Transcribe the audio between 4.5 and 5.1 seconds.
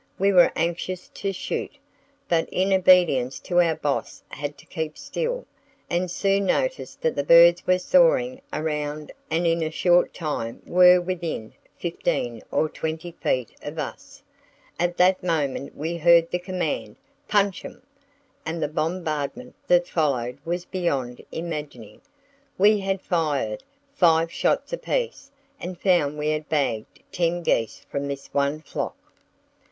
to keep